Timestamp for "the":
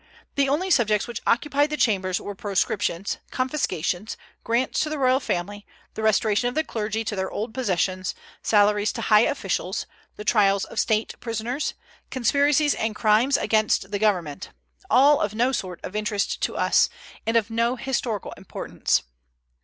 0.33-0.49, 1.69-1.77, 4.89-4.97, 5.93-6.01, 6.55-6.63, 10.15-10.25, 13.91-13.99